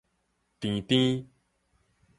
[0.59, 1.29] 甜甜